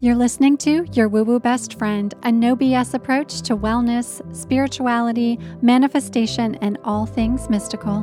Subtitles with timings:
[0.00, 5.40] You're listening to Your Woo Woo Best Friend, a no BS approach to wellness, spirituality,
[5.60, 8.02] manifestation, and all things mystical.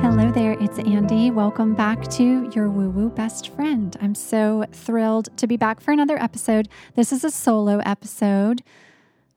[0.00, 1.32] Hello there, it's Andy.
[1.32, 3.96] Welcome back to Your Woo Woo Best Friend.
[4.00, 6.68] I'm so thrilled to be back for another episode.
[6.94, 8.62] This is a solo episode,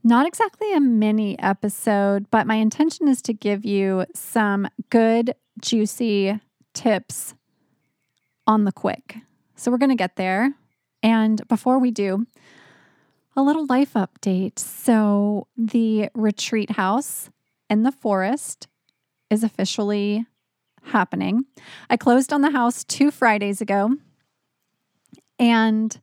[0.04, 6.40] not exactly a mini episode, but my intention is to give you some good, juicy
[6.76, 7.34] tips
[8.48, 9.18] on the quick.
[9.56, 10.54] So we're going to get there.
[11.04, 12.26] And before we do,
[13.36, 14.60] a little life update.
[14.60, 17.30] So the retreat house
[17.70, 18.68] in the forest
[19.30, 20.26] is officially
[20.84, 21.46] happening.
[21.90, 23.96] I closed on the house two Fridays ago.
[25.40, 26.00] And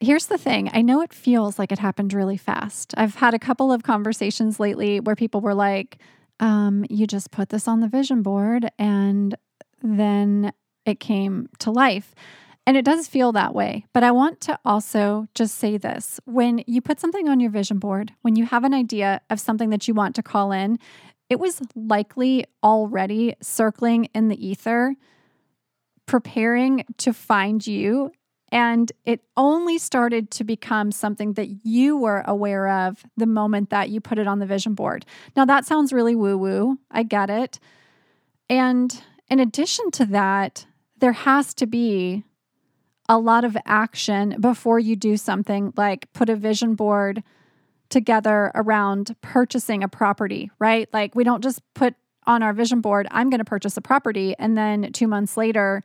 [0.00, 2.94] here's the thing I know it feels like it happened really fast.
[2.96, 5.98] I've had a couple of conversations lately where people were like,
[6.40, 9.36] um, you just put this on the vision board and
[9.82, 10.52] then
[10.88, 12.14] it came to life.
[12.66, 13.86] And it does feel that way.
[13.94, 17.78] But I want to also just say this when you put something on your vision
[17.78, 20.78] board, when you have an idea of something that you want to call in,
[21.30, 24.96] it was likely already circling in the ether,
[26.04, 28.12] preparing to find you.
[28.52, 33.88] And it only started to become something that you were aware of the moment that
[33.88, 35.06] you put it on the vision board.
[35.36, 36.78] Now, that sounds really woo woo.
[36.90, 37.58] I get it.
[38.50, 40.66] And in addition to that,
[41.00, 42.24] there has to be
[43.08, 47.22] a lot of action before you do something like put a vision board
[47.88, 50.88] together around purchasing a property, right?
[50.92, 51.94] Like we don't just put
[52.26, 54.34] on our vision board, I'm going to purchase a property.
[54.38, 55.82] And then two months later,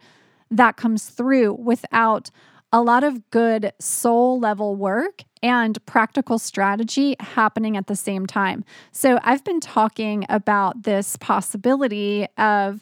[0.51, 2.29] that comes through without
[2.73, 8.65] a lot of good soul level work and practical strategy happening at the same time.
[8.91, 12.81] So I've been talking about this possibility of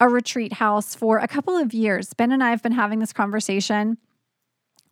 [0.00, 2.12] a retreat house for a couple of years.
[2.14, 3.98] Ben and I have been having this conversation.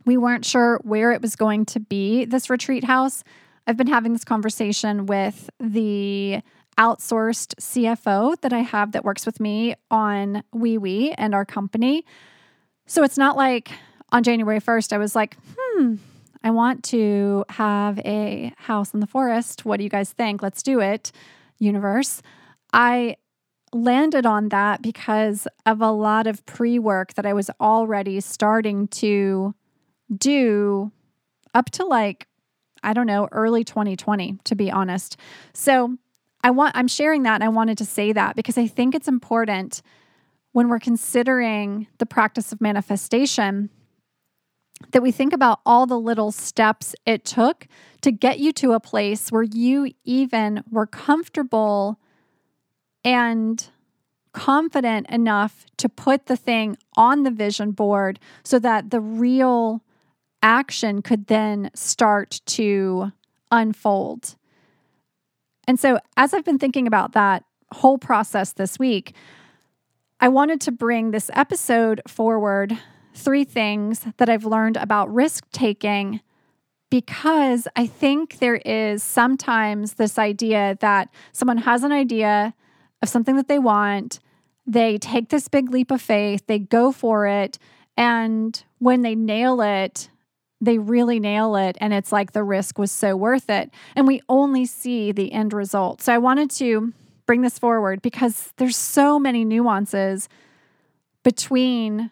[0.05, 3.25] We weren't sure where it was going to be, this retreat house.
[3.67, 6.43] I've been having this conversation with the
[6.79, 12.05] outsourced CFO that I have that works with me on Wee and our company.
[12.87, 13.71] So it's not like
[14.13, 15.97] on January 1st, I was like, hmm,
[16.45, 19.65] I want to have a house in the forest.
[19.65, 20.43] What do you guys think?
[20.43, 21.11] Let's do it,
[21.59, 22.23] universe.
[22.73, 23.17] I
[23.77, 28.89] landed on that because of a lot of pre work that I was already starting
[28.89, 29.55] to
[30.15, 30.93] do
[31.55, 32.27] up to like,
[32.83, 35.17] I don't know, early 2020, to be honest.
[35.53, 35.97] So
[36.45, 39.09] I want, I'm sharing that and I wanted to say that because I think it's
[39.09, 39.83] important
[40.53, 43.71] when we're considering the practice of manifestation
[44.93, 47.67] that we think about all the little steps it took
[48.03, 51.99] to get you to a place where you even were comfortable
[53.07, 53.71] and
[54.33, 59.81] confident enough to put the thing on the vision board so that the real
[60.43, 63.13] action could then start to
[63.51, 64.35] unfold.
[65.69, 69.15] And so, as I've been thinking about that whole process this week,
[70.21, 72.77] I wanted to bring this episode forward
[73.15, 76.21] three things that I've learned about risk taking
[76.91, 82.55] because I think there is sometimes this idea that someone has an idea
[83.03, 84.21] of something that they want.
[84.67, 87.59] They take this big leap of faith, they go for it.
[87.97, 90.11] And when they nail it,
[90.61, 91.77] they really nail it.
[91.81, 93.71] And it's like the risk was so worth it.
[93.95, 96.03] And we only see the end result.
[96.03, 96.93] So I wanted to
[97.27, 100.29] bring this forward because there's so many nuances
[101.23, 102.11] between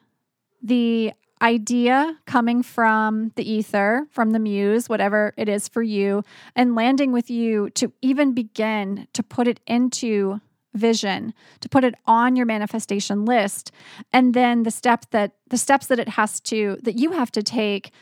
[0.63, 6.23] the idea coming from the ether, from the muse, whatever it is for you,
[6.57, 10.41] and landing with you to even begin to put it into
[10.75, 13.73] vision to put it on your manifestation list.
[14.13, 17.43] And then the step that the steps that it has to that you have to
[17.43, 17.93] take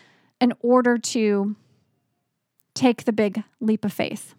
[0.41, 1.55] in order to
[2.75, 4.35] take the big leap of faith.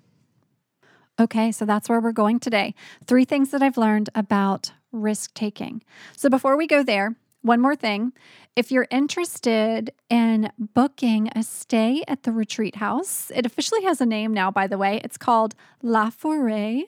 [1.19, 2.73] Okay so that's where we're going today.
[3.05, 5.83] Three things that i've learned about risk taking.
[6.17, 8.13] So before we go there one more thing.
[8.55, 14.05] If you're interested in booking a stay at the retreat house, it officially has a
[14.05, 15.02] name now, by the way.
[15.03, 16.84] It's called La Forêt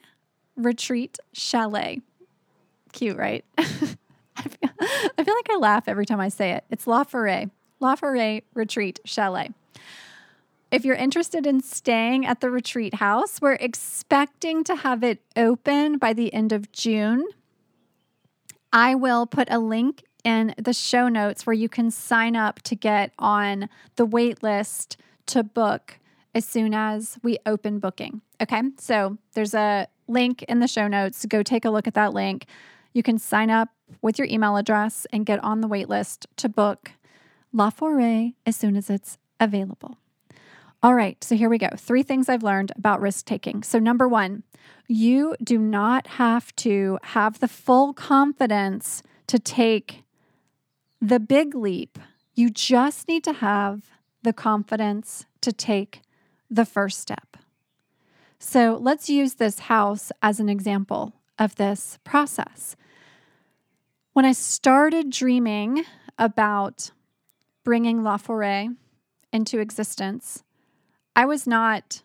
[0.56, 2.02] Retreat Chalet.
[2.94, 3.44] Cute, right?
[3.58, 4.70] I, feel,
[5.18, 6.64] I feel like I laugh every time I say it.
[6.70, 7.50] It's La Forêt,
[7.80, 9.52] La Forêt Retreat Chalet.
[10.72, 15.98] If you're interested in staying at the retreat house, we're expecting to have it open
[15.98, 17.24] by the end of June.
[18.74, 22.76] I will put a link in the show notes where you can sign up to
[22.76, 24.98] get on the wait list
[25.28, 26.00] to book
[26.36, 28.22] as soon as we open booking.
[28.42, 31.26] Okay, so there's a link in the show notes.
[31.26, 32.46] Go take a look at that link.
[32.94, 33.70] you can sign up
[34.02, 36.92] with your email address and get on the wait list to book
[37.52, 39.98] La Forêt as soon as it's available.
[40.82, 41.70] All right, so here we go.
[41.76, 43.64] Three things I've learned about risk taking.
[43.64, 44.44] So, number one,
[44.88, 50.04] you do not have to have the full confidence to take
[51.02, 52.00] the big leap.
[52.34, 53.90] You just need to have
[54.24, 56.02] the confidence to take
[56.50, 57.38] the first step.
[58.40, 62.76] So, let's use this house as an example of this process.
[64.14, 65.84] When I started dreaming
[66.18, 66.92] about
[67.64, 68.76] bringing La Forêt
[69.34, 70.44] into existence,
[71.16, 72.02] I was not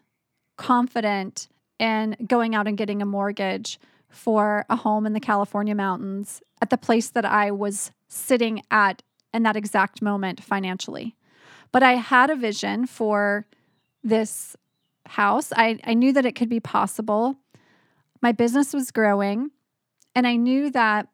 [0.56, 1.48] confident
[1.78, 3.78] in going out and getting a mortgage
[4.08, 9.02] for a home in the California mountains at the place that I was sitting at
[9.32, 11.16] in that exact moment financially.
[11.72, 13.46] But I had a vision for
[14.02, 14.56] this
[15.06, 15.52] house.
[15.54, 17.36] I, I knew that it could be possible.
[18.22, 19.50] My business was growing,
[20.14, 21.08] and I knew that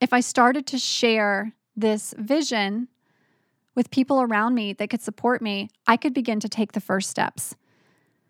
[0.00, 2.88] if I started to share this vision
[3.74, 7.10] with people around me that could support me, I could begin to take the first
[7.10, 7.54] steps.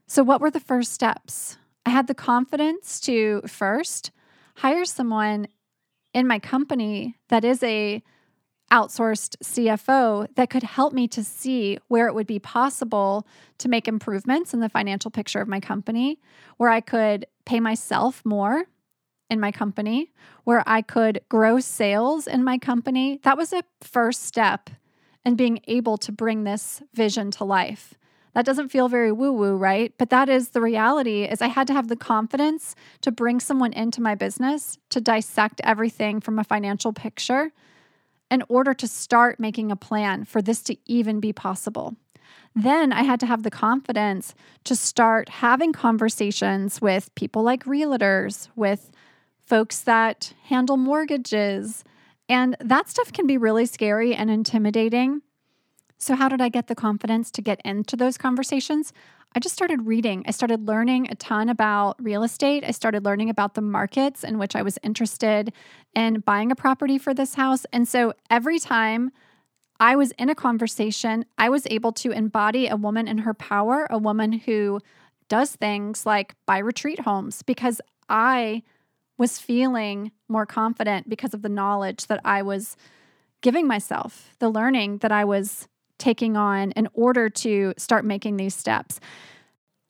[0.06, 1.56] So, what were the first steps?
[1.86, 4.10] I had the confidence to first
[4.56, 5.48] hire someone
[6.12, 8.02] in my company that is a
[8.70, 13.26] outsourced CFO that could help me to see where it would be possible
[13.59, 16.19] to make improvements in the financial picture of my company,
[16.56, 18.67] where I could pay myself more
[19.31, 20.12] in my company,
[20.44, 23.20] where I could grow sales in my company.
[23.23, 24.70] That was a first step
[25.25, 27.94] in being able to bring this vision to life.
[28.35, 29.93] That doesn't feel very woo woo, right?
[29.99, 33.73] But that is the reality is I had to have the confidence to bring someone
[33.73, 37.53] into my business to dissect everything from a financial picture
[38.30, 41.96] in order to start making a plan for this to even be possible.
[42.54, 44.34] Then I had to have the confidence
[44.64, 48.90] to start having conversations with people like realtors, with
[49.40, 51.84] folks that handle mortgages.
[52.28, 55.22] And that stuff can be really scary and intimidating.
[55.98, 58.92] So, how did I get the confidence to get into those conversations?
[59.34, 60.24] I just started reading.
[60.26, 62.64] I started learning a ton about real estate.
[62.64, 65.52] I started learning about the markets in which I was interested
[65.94, 67.66] in buying a property for this house.
[67.72, 69.10] And so every time
[69.80, 73.86] I was in a conversation, I was able to embody a woman in her power,
[73.90, 74.80] a woman who
[75.28, 78.62] does things like buy retreat homes because I
[79.18, 82.76] was feeling more confident because of the knowledge that I was
[83.40, 85.68] giving myself, the learning that I was
[85.98, 89.00] taking on in order to start making these steps.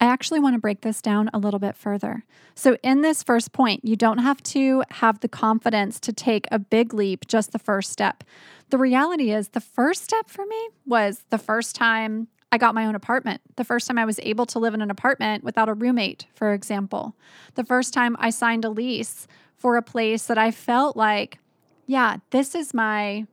[0.01, 2.25] I actually want to break this down a little bit further.
[2.55, 6.59] So, in this first point, you don't have to have the confidence to take a
[6.59, 8.23] big leap, just the first step.
[8.71, 12.87] The reality is, the first step for me was the first time I got my
[12.87, 13.41] own apartment.
[13.57, 16.53] The first time I was able to live in an apartment without a roommate, for
[16.53, 17.15] example.
[17.57, 19.27] The first time I signed a lease
[19.57, 21.39] for a place that I felt like,
[21.87, 23.27] yeah, this is my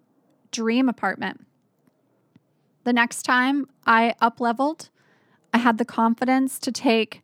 [0.51, 1.44] dream apartment.
[2.85, 4.89] The next time I up leveled,
[5.53, 7.21] I had the confidence to take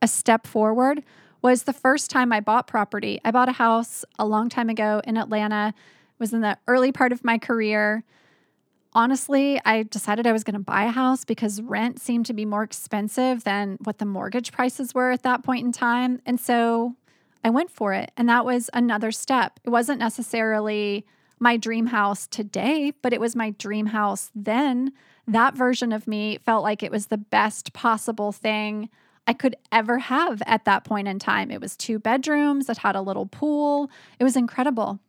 [0.00, 1.02] a step forward
[1.42, 3.20] was the first time I bought property.
[3.24, 5.74] I bought a house a long time ago in Atlanta.
[5.76, 8.04] It was in the early part of my career
[8.96, 12.46] honestly, I decided I was going to buy a house because rent seemed to be
[12.46, 16.22] more expensive than what the mortgage prices were at that point in time.
[16.24, 16.96] And so
[17.44, 18.10] I went for it.
[18.16, 19.60] And that was another step.
[19.64, 21.04] It wasn't necessarily
[21.38, 24.92] my dream house today, but it was my dream house then.
[25.26, 28.88] That version of me felt like it was the best possible thing
[29.26, 31.50] I could ever have at that point in time.
[31.50, 33.90] It was two bedrooms, it had a little pool.
[34.18, 35.00] It was incredible.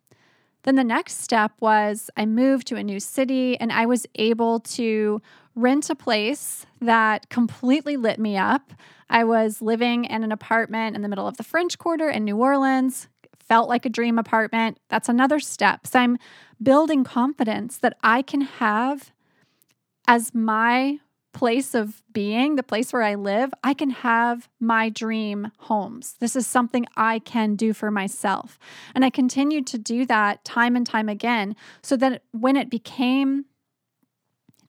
[0.63, 4.59] Then the next step was I moved to a new city and I was able
[4.61, 5.21] to
[5.55, 8.73] rent a place that completely lit me up.
[9.09, 12.37] I was living in an apartment in the middle of the French Quarter in New
[12.37, 13.07] Orleans.
[13.47, 14.79] Felt like a dream apartment.
[14.89, 15.87] That's another step.
[15.87, 16.17] So I'm
[16.61, 19.11] building confidence that I can have
[20.07, 20.99] as my
[21.33, 26.15] place of being, the place where I live, I can have my dream homes.
[26.19, 28.57] This is something I can do for myself.
[28.95, 33.45] And I continued to do that time and time again so that when it became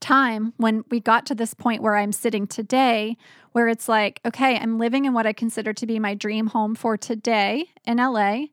[0.00, 3.16] time, when we got to this point where I'm sitting today,
[3.52, 6.74] where it's like, okay, I'm living in what I consider to be my dream home
[6.74, 8.46] for today in LA,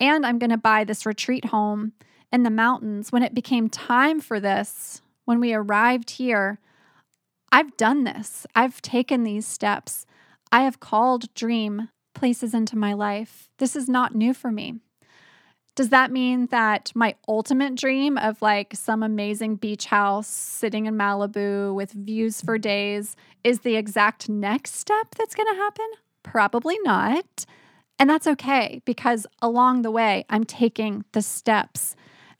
[0.00, 1.92] and I'm going to buy this retreat home
[2.32, 3.12] in the mountains.
[3.12, 6.60] When it became time for this, when we arrived here,
[7.52, 8.46] I've done this.
[8.54, 10.06] I've taken these steps.
[10.52, 13.48] I have called dream places into my life.
[13.58, 14.80] This is not new for me.
[15.76, 20.96] Does that mean that my ultimate dream of like some amazing beach house sitting in
[20.96, 23.14] Malibu with views for days
[23.44, 25.86] is the exact next step that's going to happen?
[26.22, 27.44] Probably not.
[27.98, 31.94] And that's okay because along the way, I'm taking the steps.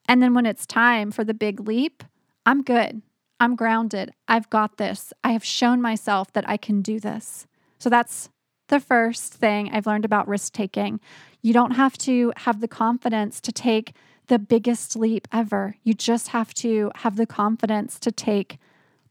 [0.09, 2.03] And then when it's time for the big leap,
[2.47, 3.03] I'm good.
[3.39, 4.13] I'm grounded.
[4.27, 5.13] I've got this.
[5.23, 7.47] I have shown myself that I can do this.
[7.79, 8.31] So that's
[8.69, 11.01] the first thing I've learned about risk taking.
[11.47, 13.95] You don't have to have the confidence to take
[14.27, 15.77] the biggest leap ever.
[15.85, 18.59] You just have to have the confidence to take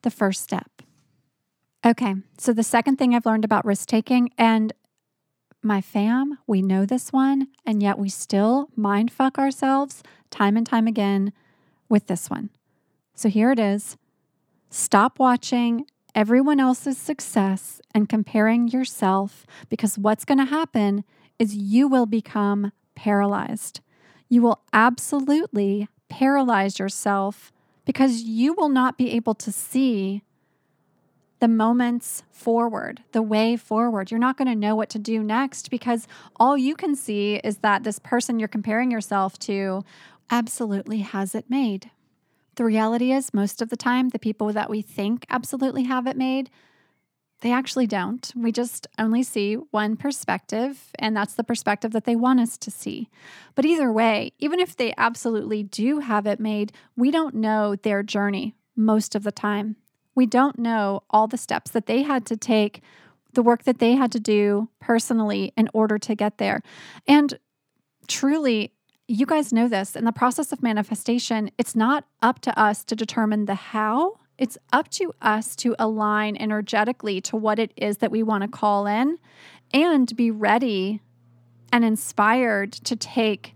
[0.02, 0.82] the first step.
[1.86, 4.74] Okay, so the second thing I've learned about risk taking, and
[5.64, 10.68] my fam, we know this one, and yet we still mind fuck ourselves time and
[10.68, 11.32] time again
[11.88, 12.50] with this one.
[13.14, 13.96] So here it is
[14.70, 21.06] stop watching everyone else's success and comparing yourself because what's going to happen
[21.40, 23.82] is you will become paralyzed.
[24.30, 27.52] You will absolutely paralyze yourself
[27.86, 30.24] because you will not be able to see
[31.40, 34.10] the moments forward, the way forward.
[34.10, 37.58] You're not going to know what to do next because all you can see is
[37.58, 39.84] that this person you're comparing yourself to
[40.30, 41.92] absolutely has it made.
[42.56, 46.16] The reality is, most of the time, the people that we think absolutely have it
[46.16, 46.50] made,
[47.42, 48.32] they actually don't.
[48.36, 52.72] We just only see one perspective, and that's the perspective that they want us to
[52.72, 53.10] see.
[53.54, 58.04] But either way, even if they absolutely do have it made, we don't know their
[58.04, 59.76] journey most of the time.
[60.16, 62.82] We don't know all the steps that they had to take,
[63.34, 66.62] the work that they had to do personally in order to get there.
[67.06, 67.38] And
[68.08, 68.72] truly,
[69.08, 72.96] you guys know this in the process of manifestation, it's not up to us to
[72.96, 74.20] determine the how.
[74.38, 78.48] It's up to us to align energetically to what it is that we want to
[78.48, 79.18] call in
[79.74, 81.02] and be ready
[81.72, 83.56] and inspired to take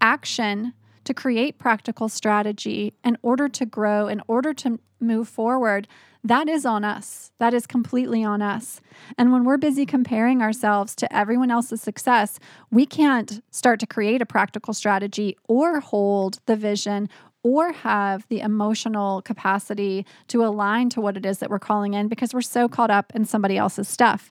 [0.00, 0.72] action
[1.04, 5.88] to create practical strategy in order to grow, in order to move forward
[6.22, 7.32] that is on us.
[7.38, 8.80] That is completely on us.
[9.16, 12.38] And when we're busy comparing ourselves to everyone else's success,
[12.70, 17.08] we can't start to create a practical strategy or hold the vision
[17.42, 22.08] or have the emotional capacity to align to what it is that we're calling in
[22.08, 24.30] because we're so caught up in somebody else's stuff.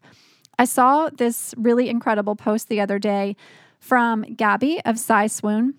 [0.57, 3.35] I saw this really incredible post the other day
[3.79, 5.75] from Gabby of Psy Swoon.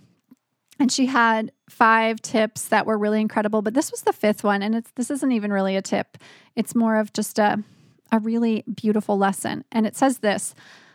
[0.78, 4.62] And she had five tips that were really incredible, but this was the fifth one.
[4.62, 6.16] And it's this isn't even really a tip.
[6.56, 7.62] It's more of just a,
[8.10, 9.64] a really beautiful lesson.
[9.70, 10.54] And it says this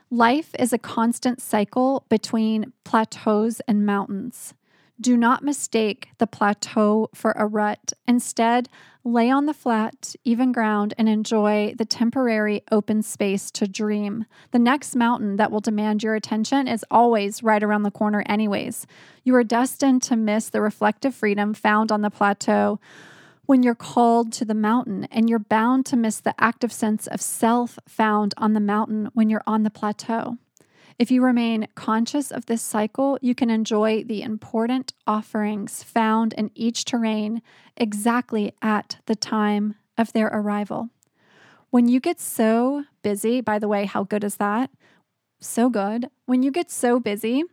[0.10, 4.56] life is a constant cycle between plateaus and mountains.
[5.00, 7.92] Do not mistake the plateau for a rut.
[8.08, 8.70] Instead,
[9.04, 14.26] lay on the flat, even ground and enjoy the temporary open space to dream.
[14.52, 18.88] The next mountain that will demand your attention is always right around the corner, anyways.
[19.26, 22.80] You are destined to miss the reflective freedom found on the plateau
[23.46, 27.22] when you're called to the mountain, and you're bound to miss the active sense of
[27.22, 30.38] self found on the mountain when you're on the plateau.
[30.98, 36.52] If you remain conscious of this cycle, you can enjoy the important offerings found in
[36.56, 37.42] each terrain
[37.76, 40.90] exactly at the time of their arrival.
[41.70, 44.70] When you get so busy, by the way, how good is that?
[45.42, 46.10] So good.
[46.28, 47.44] When you get so busy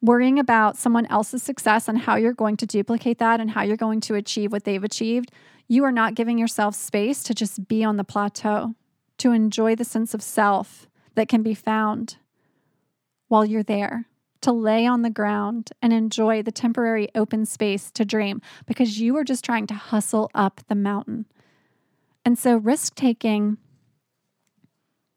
[0.00, 3.76] worrying about someone else's success and how you're going to duplicate that and how you're
[3.76, 5.30] going to achieve what they've achieved,
[5.66, 8.74] you are not giving yourself space to just be on the plateau,
[9.18, 12.16] to enjoy the sense of self that can be found
[13.28, 14.06] while you're there,
[14.40, 19.16] to lay on the ground and enjoy the temporary open space to dream because you
[19.16, 21.26] are just trying to hustle up the mountain.
[22.24, 23.58] And so, risk taking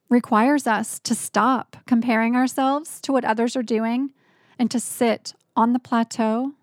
[0.09, 4.11] requires us to stop comparing ourselves to what others are doing
[4.59, 6.53] and to sit on the plateau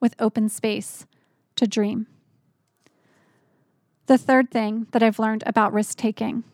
[0.00, 1.06] with open space
[1.56, 2.06] to dream.
[4.06, 6.44] The third thing that I've learned about risk taking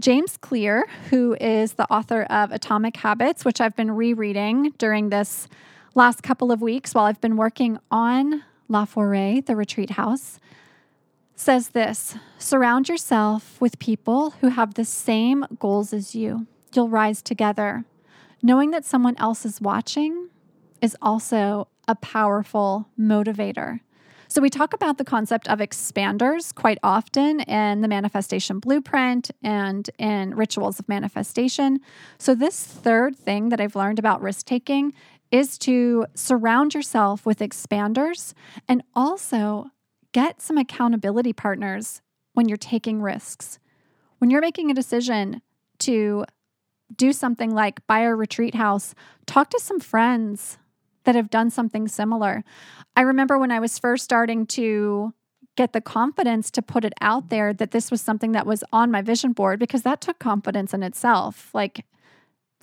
[0.00, 5.48] James Clear, who is the author of Atomic Habits, which I've been rereading during this
[5.96, 10.38] last couple of weeks while I've been working on La Forêt, the retreat house,
[11.34, 16.46] says this Surround yourself with people who have the same goals as you.
[16.72, 17.84] You'll rise together.
[18.40, 20.28] Knowing that someone else is watching
[20.80, 23.80] is also a powerful motivator.
[24.30, 29.88] So, we talk about the concept of expanders quite often in the manifestation blueprint and
[29.98, 31.80] in rituals of manifestation.
[32.18, 34.92] So, this third thing that I've learned about risk taking
[35.30, 38.34] is to surround yourself with expanders
[38.68, 39.70] and also
[40.12, 42.02] get some accountability partners
[42.34, 43.58] when you're taking risks.
[44.18, 45.40] When you're making a decision
[45.80, 46.26] to
[46.94, 48.94] do something like buy a retreat house,
[49.24, 50.58] talk to some friends
[51.08, 52.44] that have done something similar.
[52.94, 55.14] I remember when I was first starting to
[55.56, 58.90] get the confidence to put it out there that this was something that was on
[58.90, 61.50] my vision board because that took confidence in itself.
[61.54, 61.86] Like,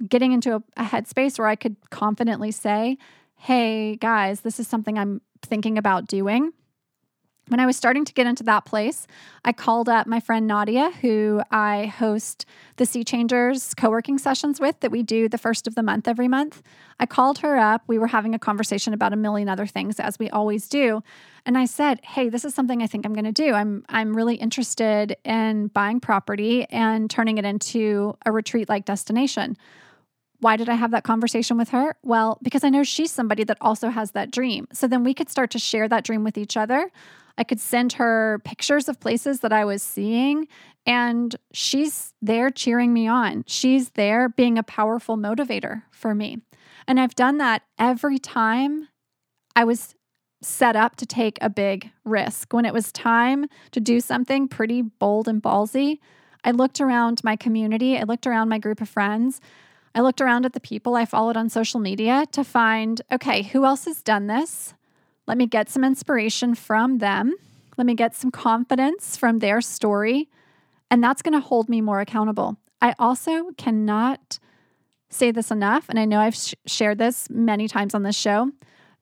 [0.07, 2.99] getting into a, a headspace where I could confidently say,
[3.37, 6.53] hey, guys, this is something I'm thinking about doing.
[7.47, 9.05] When I was starting to get into that place,
[9.43, 12.47] I called up my friend Nadia, who I host
[12.77, 16.07] the Sea Changers co working sessions with that we do the first of the month
[16.07, 16.63] every month.
[16.99, 17.83] I called her up.
[17.85, 21.03] We were having a conversation about a million other things, as we always do.
[21.45, 23.53] And I said, Hey, this is something I think I'm going to do.
[23.53, 29.55] I'm, I'm really interested in buying property and turning it into a retreat like destination.
[30.39, 31.95] Why did I have that conversation with her?
[32.01, 34.67] Well, because I know she's somebody that also has that dream.
[34.73, 36.91] So then we could start to share that dream with each other.
[37.37, 40.47] I could send her pictures of places that I was seeing,
[40.85, 43.43] and she's there cheering me on.
[43.47, 46.39] She's there being a powerful motivator for me.
[46.87, 48.87] And I've done that every time
[49.55, 49.95] I was
[50.41, 52.53] set up to take a big risk.
[52.53, 55.99] When it was time to do something pretty bold and ballsy,
[56.43, 59.41] I looked around my community, I looked around my group of friends,
[59.95, 63.65] I looked around at the people I followed on social media to find okay, who
[63.65, 64.75] else has done this?
[65.27, 67.35] Let me get some inspiration from them.
[67.77, 70.29] Let me get some confidence from their story.
[70.89, 72.57] And that's going to hold me more accountable.
[72.81, 74.39] I also cannot
[75.09, 78.51] say this enough, and I know I've sh- shared this many times on this show.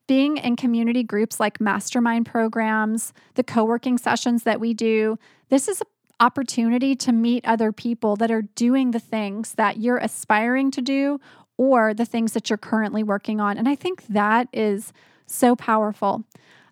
[0.07, 5.17] Being in community groups like mastermind programs, the co working sessions that we do,
[5.49, 5.87] this is an
[6.19, 11.19] opportunity to meet other people that are doing the things that you're aspiring to do
[11.57, 13.57] or the things that you're currently working on.
[13.57, 14.91] And I think that is
[15.33, 16.23] so powerful.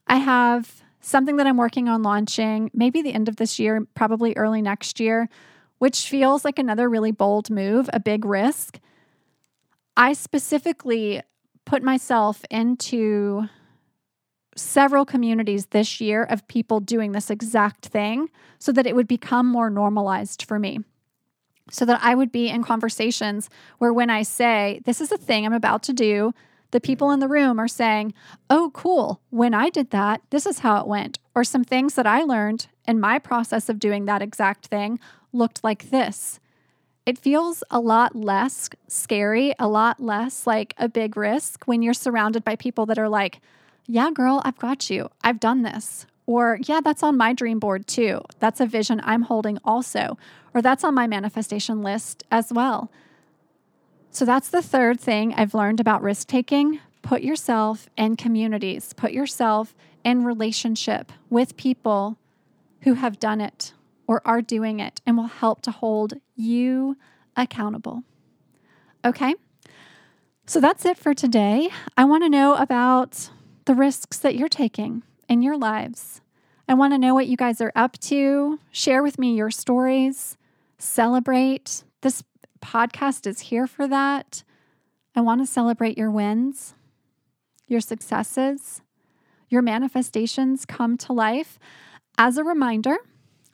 [0.08, 4.34] I have something that I'm working on launching maybe the end of this year, probably
[4.38, 5.30] early next year,
[5.80, 8.80] which feels like another really bold move, a big risk.
[9.98, 11.22] I specifically
[11.66, 13.48] put myself into
[14.56, 19.48] several communities this year of people doing this exact thing so that it would become
[19.48, 20.80] more normalized for me.
[21.72, 25.46] So that I would be in conversations where when I say, This is a thing
[25.46, 26.34] I'm about to do,
[26.72, 28.14] the people in the room are saying,
[28.50, 29.22] Oh, cool.
[29.30, 31.20] When I did that, this is how it went.
[31.36, 35.00] Or some things that I learned in my process of doing that exact thing
[35.32, 36.40] looked like this.
[37.06, 41.94] It feels a lot less scary, a lot less like a big risk when you're
[41.94, 43.42] surrounded by people that are like,
[43.88, 45.10] Yeah, girl, I've got you.
[45.24, 46.06] I've done this.
[46.28, 48.22] Or, yeah, that's on my dream board too.
[48.40, 50.18] That's a vision I'm holding also.
[50.54, 52.92] Or that's on my manifestation list as well.
[54.14, 56.80] So that's the third thing I've learned about risk taking.
[57.02, 62.18] Put yourself in communities, put yourself in relationship with people
[62.82, 63.74] who have done it
[64.08, 66.98] or are doing it and will help to hold you
[67.38, 68.04] accountable.
[69.06, 69.34] Okay?
[70.46, 71.70] So that's it for today.
[71.96, 73.30] I want to know about
[73.64, 76.20] the risks that you're taking in your lives.
[76.68, 78.60] I want to know what you guys are up to.
[78.72, 80.38] Share with me your stories.
[80.78, 81.86] Celebrate.
[82.02, 82.24] This
[82.64, 84.44] podcast is here for that.
[85.16, 86.74] I want to celebrate your wins,
[87.68, 88.82] your successes,
[89.50, 91.60] your manifestations come to life.
[92.18, 92.98] As a reminder,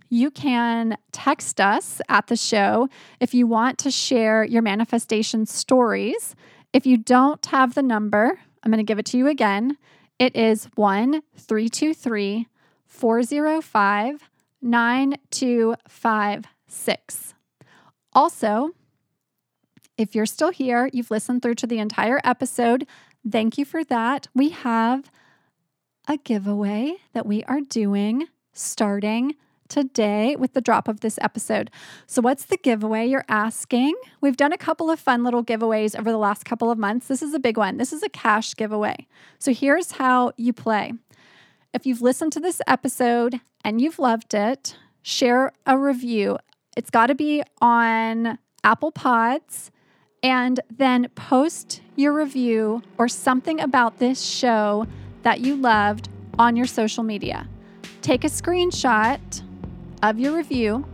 [0.09, 2.87] you can text us at the show
[3.19, 6.35] if you want to share your manifestation stories.
[6.71, 9.77] If you don't have the number, I'm going to give it to you again.
[10.19, 12.47] It is 1 323
[12.85, 14.29] 405
[14.61, 17.33] 9256.
[18.13, 18.71] Also,
[19.97, 22.85] if you're still here, you've listened through to the entire episode,
[23.29, 24.27] thank you for that.
[24.33, 25.09] We have
[26.07, 29.35] a giveaway that we are doing starting
[29.67, 31.69] today with the drop of this episode.
[32.05, 33.95] So, what's the giveaway you're asking?
[34.21, 37.07] We've done a couple of fun little giveaways over the last couple of months.
[37.07, 37.77] This is a big one.
[37.77, 39.07] This is a cash giveaway.
[39.39, 40.93] So, here's how you play.
[41.73, 46.37] If you've listened to this episode and you've loved it, share a review.
[46.77, 49.71] It's got to be on Apple Pods
[50.23, 54.85] and then post your review or something about this show
[55.23, 57.47] that you loved on your social media.
[58.01, 59.41] Take a screenshot
[60.03, 60.85] of your review,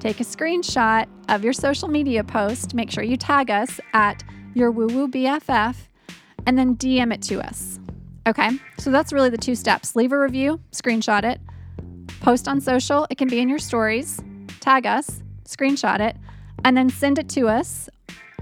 [0.00, 4.22] take a screenshot of your social media post, make sure you tag us at
[4.54, 5.76] your woo woo BFF,
[6.46, 7.78] and then DM it to us.
[8.26, 9.96] Okay, so that's really the two steps.
[9.96, 11.40] Leave a review, screenshot it,
[12.20, 14.22] post on social, it can be in your stories,
[14.60, 16.16] tag us, screenshot it,
[16.64, 17.88] and then send it to us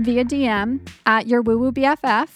[0.00, 2.28] via DM at your woo woo BFF.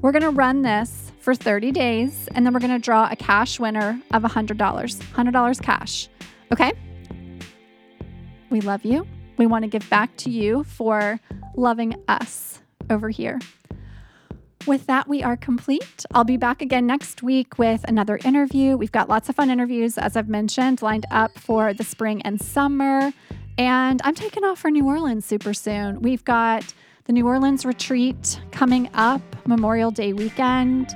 [0.00, 3.16] We're going to run this for 30 days and then we're going to draw a
[3.16, 4.56] cash winner of $100.
[4.56, 6.08] $100 cash.
[6.52, 6.72] Okay?
[8.50, 9.06] We love you.
[9.36, 11.18] We want to give back to you for
[11.56, 13.40] loving us over here.
[14.66, 16.06] With that, we are complete.
[16.14, 18.76] I'll be back again next week with another interview.
[18.76, 22.40] We've got lots of fun interviews, as I've mentioned, lined up for the spring and
[22.40, 23.12] summer.
[23.56, 26.02] And I'm taking off for New Orleans super soon.
[26.02, 30.94] We've got the New Orleans retreat coming up Memorial Day weekend.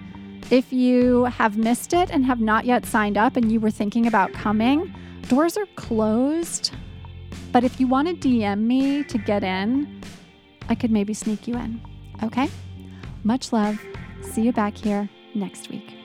[0.51, 4.07] If you have missed it and have not yet signed up and you were thinking
[4.07, 4.95] about coming,
[5.29, 6.73] doors are closed.
[7.53, 10.03] But if you want to DM me to get in,
[10.69, 11.81] I could maybe sneak you in.
[12.23, 12.49] Okay?
[13.23, 13.79] Much love.
[14.23, 15.98] See you back here next week.